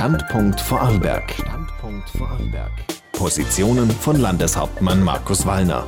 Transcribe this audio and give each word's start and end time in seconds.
Standpunkt 0.00 0.58
Vorarlberg. 0.62 1.30
Standpunkt 1.30 2.08
Vorarlberg. 2.16 2.72
Positionen 3.12 3.90
von 3.90 4.18
Landeshauptmann 4.18 5.04
Markus 5.04 5.44
Wallner. 5.44 5.86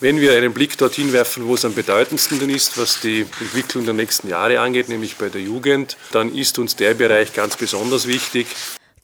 Wenn 0.00 0.22
wir 0.22 0.32
einen 0.32 0.54
Blick 0.54 0.78
dorthin 0.78 1.12
werfen, 1.12 1.46
wo 1.46 1.52
es 1.52 1.66
am 1.66 1.74
bedeutendsten 1.74 2.48
ist, 2.48 2.78
was 2.78 3.02
die 3.02 3.26
Entwicklung 3.40 3.84
der 3.84 3.92
nächsten 3.92 4.30
Jahre 4.30 4.58
angeht, 4.58 4.88
nämlich 4.88 5.16
bei 5.16 5.28
der 5.28 5.42
Jugend, 5.42 5.98
dann 6.12 6.34
ist 6.34 6.58
uns 6.58 6.76
der 6.76 6.94
Bereich 6.94 7.34
ganz 7.34 7.58
besonders 7.58 8.06
wichtig. 8.08 8.46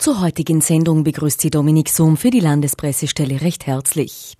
Zur 0.00 0.22
heutigen 0.22 0.62
Sendung 0.62 1.04
begrüßt 1.04 1.42
sie 1.42 1.50
Dominik 1.50 1.90
Sohm 1.90 2.16
für 2.16 2.30
die 2.30 2.40
Landespressestelle 2.40 3.42
recht 3.42 3.66
herzlich. 3.66 4.34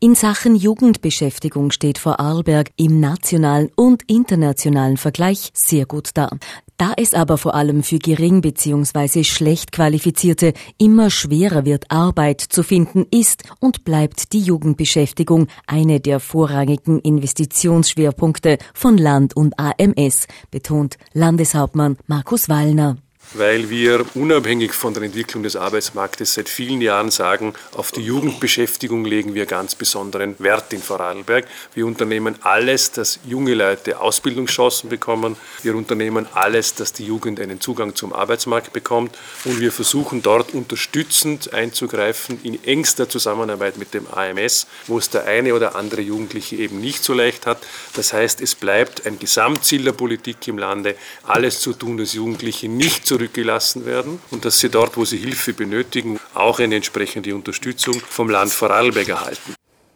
In 0.00 0.14
Sachen 0.14 0.56
Jugendbeschäftigung 0.56 1.70
steht 1.70 1.98
Vorarlberg 1.98 2.70
im 2.76 2.98
nationalen 2.98 3.68
und 3.76 4.04
internationalen 4.06 4.96
Vergleich 4.96 5.50
sehr 5.52 5.84
gut 5.84 6.12
da. 6.14 6.30
Da 6.78 6.94
es 6.96 7.12
aber 7.12 7.36
vor 7.36 7.54
allem 7.54 7.82
für 7.82 7.98
gering 7.98 8.40
bzw. 8.40 9.22
schlecht 9.24 9.70
qualifizierte 9.70 10.54
immer 10.78 11.10
schwerer 11.10 11.66
wird, 11.66 11.90
Arbeit 11.90 12.40
zu 12.40 12.62
finden, 12.62 13.04
ist 13.10 13.42
und 13.60 13.84
bleibt 13.84 14.32
die 14.32 14.40
Jugendbeschäftigung 14.40 15.48
eine 15.66 16.00
der 16.00 16.20
vorrangigen 16.20 16.98
Investitionsschwerpunkte 17.00 18.56
von 18.72 18.96
Land 18.96 19.36
und 19.36 19.58
AMS, 19.58 20.26
betont 20.50 20.96
Landeshauptmann 21.12 21.98
Markus 22.06 22.48
Wallner 22.48 22.96
weil 23.34 23.70
wir 23.70 24.04
unabhängig 24.14 24.72
von 24.72 24.94
der 24.94 25.02
Entwicklung 25.02 25.42
des 25.42 25.56
Arbeitsmarktes 25.56 26.34
seit 26.34 26.48
vielen 26.48 26.80
Jahren 26.80 27.10
sagen, 27.10 27.54
auf 27.72 27.92
die 27.92 28.02
Jugendbeschäftigung 28.02 29.04
legen 29.04 29.34
wir 29.34 29.46
ganz 29.46 29.74
besonderen 29.74 30.34
Wert 30.38 30.72
in 30.72 30.82
Vorarlberg. 30.82 31.46
Wir 31.74 31.86
unternehmen 31.86 32.36
alles, 32.42 32.92
dass 32.92 33.18
junge 33.26 33.54
Leute 33.54 34.00
Ausbildungschancen 34.00 34.90
bekommen. 34.90 35.36
Wir 35.62 35.74
unternehmen 35.74 36.26
alles, 36.34 36.74
dass 36.74 36.92
die 36.92 37.06
Jugend 37.06 37.40
einen 37.40 37.60
Zugang 37.60 37.94
zum 37.94 38.12
Arbeitsmarkt 38.12 38.72
bekommt. 38.72 39.16
Und 39.44 39.60
wir 39.60 39.72
versuchen 39.72 40.22
dort 40.22 40.54
unterstützend 40.54 41.52
einzugreifen 41.52 42.38
in 42.42 42.62
engster 42.64 43.08
Zusammenarbeit 43.08 43.76
mit 43.78 43.94
dem 43.94 44.06
AMS, 44.08 44.66
wo 44.86 44.98
es 44.98 45.10
der 45.10 45.24
eine 45.24 45.54
oder 45.54 45.74
andere 45.76 46.00
Jugendliche 46.00 46.56
eben 46.56 46.80
nicht 46.80 47.02
so 47.02 47.14
leicht 47.14 47.46
hat. 47.46 47.58
Das 47.94 48.12
heißt, 48.12 48.40
es 48.40 48.54
bleibt 48.54 49.06
ein 49.06 49.18
Gesamtziel 49.18 49.84
der 49.84 49.92
Politik 49.92 50.46
im 50.48 50.58
Lande, 50.58 50.96
alles 51.22 51.60
zu 51.60 51.72
tun, 51.72 51.96
dass 51.96 52.12
Jugendliche 52.12 52.68
nicht 52.68 53.06
zurück 53.06 53.21
zurückgelassen 53.22 53.86
werden 53.86 54.18
und 54.30 54.44
dass 54.44 54.58
sie 54.58 54.68
dort, 54.68 54.96
wo 54.96 55.04
sie 55.04 55.16
Hilfe 55.16 55.52
benötigen, 55.52 56.18
auch 56.34 56.58
eine 56.58 56.76
entsprechende 56.76 57.34
Unterstützung 57.34 57.94
vom 57.94 58.28
Land 58.28 58.52
Vorarlberg 58.52 59.08
erhalten. 59.08 59.54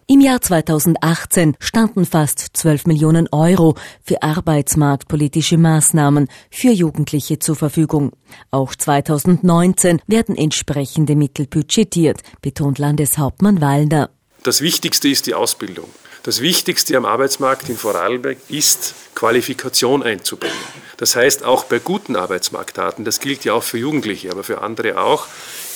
Im 0.09 0.21
Jahr 0.21 0.39
2018 0.39 1.57
standen 1.59 2.05
fast 2.05 2.39
12 2.53 2.85
Millionen 2.85 3.27
Euro 3.33 3.75
für 4.01 4.23
arbeitsmarktpolitische 4.23 5.57
Maßnahmen 5.57 6.29
für 6.49 6.71
Jugendliche 6.71 7.39
zur 7.39 7.57
Verfügung. 7.57 8.13
Auch 8.49 8.73
2019 8.73 10.01
werden 10.07 10.37
entsprechende 10.37 11.17
Mittel 11.17 11.47
budgetiert, 11.47 12.21
betont 12.41 12.79
Landeshauptmann 12.79 13.59
Wallner. 13.59 14.09
Das 14.43 14.61
Wichtigste 14.61 15.09
ist 15.09 15.27
die 15.27 15.33
Ausbildung. 15.33 15.89
Das 16.23 16.41
Wichtigste 16.41 16.95
am 16.95 17.03
Arbeitsmarkt 17.03 17.67
in 17.67 17.75
Vorarlberg 17.75 18.37
ist, 18.47 18.95
Qualifikation 19.13 20.03
einzubringen. 20.03 20.55
Das 20.97 21.15
heißt, 21.15 21.43
auch 21.43 21.65
bei 21.65 21.79
guten 21.79 22.15
Arbeitsmarktdaten, 22.15 23.05
das 23.05 23.19
gilt 23.19 23.45
ja 23.45 23.53
auch 23.53 23.63
für 23.63 23.77
Jugendliche, 23.77 24.31
aber 24.31 24.43
für 24.43 24.61
andere 24.61 24.99
auch, 24.99 25.27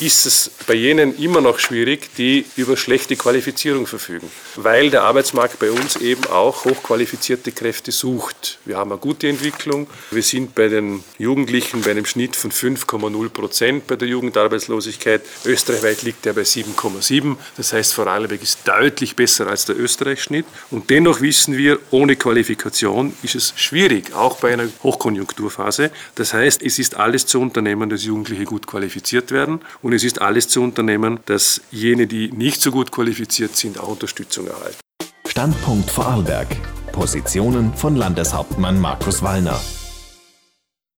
ist 0.02 0.26
es 0.26 0.50
bei 0.66 0.74
jenen 0.74 1.16
immer 1.18 1.42
noch 1.42 1.60
schwierig, 1.60 2.10
die 2.18 2.46
über 2.56 2.76
schlechte 2.76 3.16
Qualifizierung 3.16 3.86
verfügen, 3.86 4.32
weil 4.56 4.90
der 4.90 5.04
Arbeitsmarkt 5.04 5.60
bei 5.60 5.70
uns 5.70 5.96
eben 5.98 6.26
auch 6.26 6.66
hochqualifizierte 6.66 7.52
Kräfte 7.52 7.92
sucht. 7.92 8.58
Wir 8.66 8.78
haben 8.78 8.92
eine 8.92 9.00
gute 9.00 9.28
Entwicklung. 9.28 9.88
Wir 10.10 10.24
sind 10.24 10.56
bei 10.56 10.70
den 10.70 11.04
Jugendlichen 11.20 11.82
bei 11.82 11.92
einem 11.92 12.08
Schnitt 12.08 12.36
von 12.36 12.52
5,0 12.52 13.30
Prozent 13.30 13.86
bei 13.86 13.96
der 13.96 14.08
Jugendarbeitslosigkeit. 14.08 15.22
Österreichweit 15.46 16.02
liegt 16.02 16.26
er 16.26 16.34
bei 16.34 16.42
7,7. 16.42 17.36
Das 17.58 17.72
heißt, 17.74 17.94
Vorarlberg 17.94 18.42
ist 18.42 18.68
deutlich 18.68 19.16
besser 19.16 19.48
als 19.48 19.66
der 19.66 19.78
Österreich-Schnitt. 19.80 20.48
Und 20.72 20.90
dennoch 20.90 21.22
wissen 21.22 21.58
wir, 21.58 21.80
ohne 21.92 22.16
Qualifikation 22.16 23.14
ist 23.22 23.36
es 23.36 23.54
schwierig, 23.56 24.16
auch 24.16 24.38
bei 24.38 24.54
einer 24.54 24.68
Hochkonjunkturphase. 25.12 25.92
Das 26.16 26.34
heißt, 26.34 26.62
es 26.64 26.80
ist 26.80 26.98
alles 26.98 27.26
zu 27.26 27.40
unternehmen, 27.42 27.90
dass 27.90 28.04
Jugendliche 28.04 28.46
gut 28.46 28.68
qualifiziert 28.68 29.32
werden. 29.32 29.62
Und 29.82 29.94
es 29.94 30.04
ist 30.04 30.22
alles 30.22 30.48
zu 30.48 30.62
unternehmen, 30.62 31.20
dass 31.26 31.62
jene, 31.72 32.08
die 32.08 32.32
nicht 32.32 32.62
so 32.62 32.72
gut 32.72 32.92
qualifiziert 32.92 33.56
sind, 33.56 33.80
auch 33.80 33.90
Unterstützung 33.90 34.48
erhalten. 34.48 34.78
Standpunkt 35.28 35.90
Vorarlberg. 35.90 36.48
Positionen 36.92 37.74
von 37.74 37.96
Landeshauptmann 37.96 38.80
Markus 38.80 39.24
Wallner. 39.24 39.60